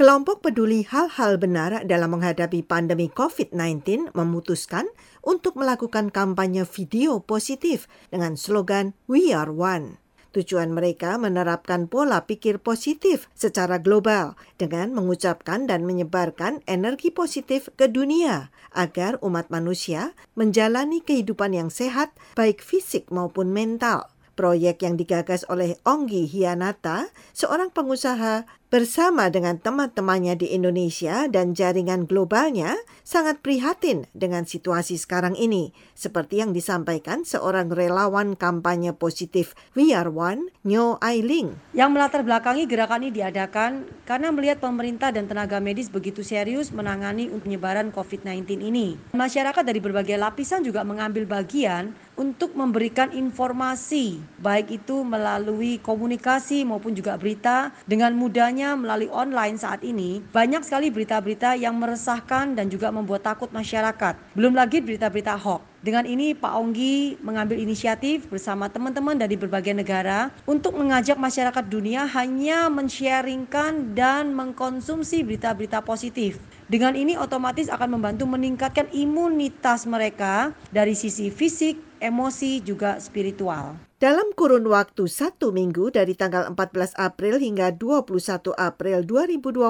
[0.00, 4.88] Kelompok peduli hal-hal benar dalam menghadapi pandemi COVID-19 memutuskan
[5.20, 10.00] untuk melakukan kampanye video positif dengan slogan We Are One.
[10.32, 17.84] Tujuan mereka menerapkan pola pikir positif secara global dengan mengucapkan dan menyebarkan energi positif ke
[17.84, 24.08] dunia agar umat manusia menjalani kehidupan yang sehat baik fisik maupun mental.
[24.40, 32.06] Proyek yang digagas oleh Onggi Hianata, seorang pengusaha bersama dengan teman-temannya di Indonesia dan jaringan
[32.06, 39.92] globalnya sangat prihatin dengan situasi sekarang ini, seperti yang disampaikan seorang relawan kampanye positif We
[39.92, 41.58] Are One, Nyo Ailing.
[41.76, 47.28] Yang melatar belakangi gerakan ini diadakan karena melihat pemerintah dan tenaga medis begitu serius menangani
[47.28, 48.96] penyebaran COVID-19 ini.
[49.12, 56.92] Masyarakat dari berbagai lapisan juga mengambil bagian untuk memberikan informasi, baik itu melalui komunikasi maupun
[56.92, 62.92] juga berita dengan mudahnya melalui online saat ini, banyak sekali berita-berita yang meresahkan dan juga
[62.92, 64.20] membuat takut masyarakat.
[64.36, 65.64] Belum lagi berita-berita hoax.
[65.80, 72.04] Dengan ini Pak Onggi mengambil inisiatif bersama teman-teman dari berbagai negara untuk mengajak masyarakat dunia
[72.04, 76.36] hanya mensharingkan dan mengkonsumsi berita-berita positif.
[76.68, 83.78] Dengan ini otomatis akan membantu meningkatkan imunitas mereka dari sisi fisik, emosi, juga spiritual.
[84.00, 89.60] Dalam kurun waktu satu minggu dari tanggal 14 April hingga 21 April 2020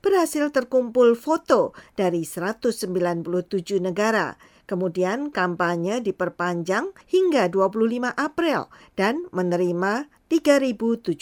[0.00, 3.28] berhasil terkumpul foto dari 197
[3.84, 4.40] negara.
[4.64, 11.12] Kemudian kampanye diperpanjang hingga 25 April dan menerima 3.700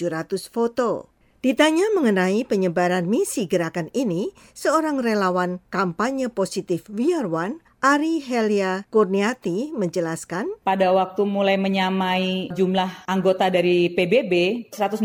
[0.49, 1.13] foto.
[1.45, 8.89] Ditanya mengenai penyebaran misi gerakan ini, seorang relawan kampanye positif We Are One Ari Helia
[8.89, 15.05] Kurniati menjelaskan, pada waktu mulai menyamai jumlah anggota dari PBB 197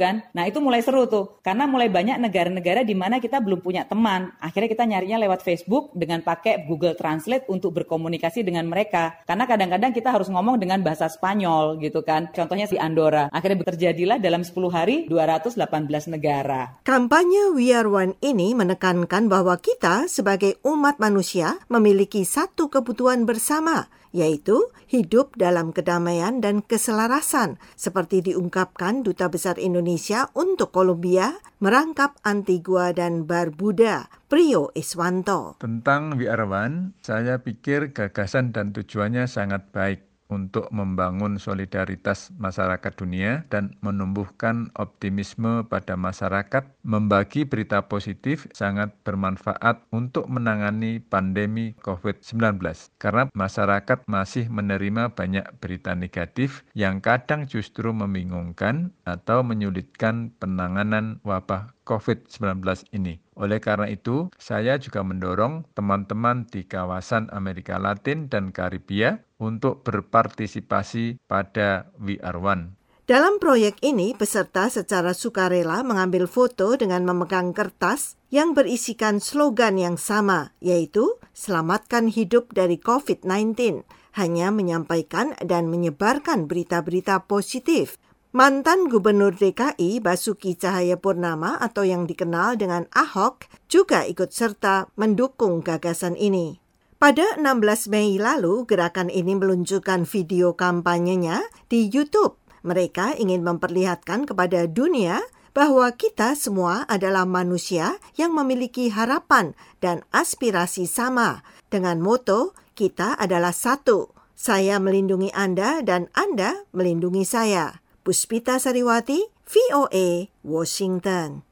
[0.00, 0.24] kan.
[0.32, 4.32] Nah, itu mulai seru tuh karena mulai banyak negara-negara di mana kita belum punya teman.
[4.40, 9.20] Akhirnya kita nyarinya lewat Facebook dengan pakai Google Translate untuk berkomunikasi dengan mereka.
[9.28, 12.32] Karena kadang-kadang kita harus ngomong dengan bahasa Spanyol gitu kan.
[12.32, 13.28] Contohnya si Andorra.
[13.36, 15.60] Akhirnya terjadilah dalam 10 hari 218
[16.08, 16.80] negara.
[16.88, 23.26] Kampanye We Are One ini menekankan bahwa kita sebagai umat manusia memiliki memiliki satu kebutuhan
[23.26, 32.14] bersama, yaitu hidup dalam kedamaian dan keselarasan, seperti diungkapkan Duta Besar Indonesia untuk Kolombia, merangkap
[32.22, 35.58] Antigua dan Barbuda, Prio Iswanto.
[35.58, 43.76] Tentang One, saya pikir gagasan dan tujuannya sangat baik untuk membangun solidaritas masyarakat dunia dan
[43.84, 52.60] menumbuhkan optimisme pada masyarakat, membagi berita positif sangat bermanfaat untuk menangani pandemi COVID-19
[52.96, 61.74] karena masyarakat masih menerima banyak berita negatif yang kadang justru membingungkan atau menyulitkan penanganan wabah
[61.84, 62.64] COVID-19
[62.96, 63.20] ini.
[63.36, 71.20] Oleh karena itu, saya juga mendorong teman-teman di kawasan Amerika Latin dan Karibia untuk berpartisipasi
[71.28, 72.80] pada We Are One.
[73.04, 80.00] Dalam proyek ini, peserta secara sukarela mengambil foto dengan memegang kertas yang berisikan slogan yang
[80.00, 83.84] sama, yaitu "Selamatkan hidup dari COVID-19",
[84.16, 88.00] hanya menyampaikan dan menyebarkan berita-berita positif.
[88.32, 96.16] Mantan Gubernur DKI Basuki Cahayapurnama atau yang dikenal dengan Ahok juga ikut serta mendukung gagasan
[96.16, 96.63] ini.
[97.04, 102.40] Pada 16 Mei lalu, gerakan ini meluncurkan video kampanyenya di YouTube.
[102.64, 105.20] Mereka ingin memperlihatkan kepada dunia
[105.52, 109.52] bahwa kita semua adalah manusia yang memiliki harapan
[109.84, 114.08] dan aspirasi sama dengan moto kita adalah satu.
[114.32, 117.84] Saya melindungi Anda dan Anda melindungi saya.
[118.00, 121.44] Puspita Sariwati, VOA, Washington.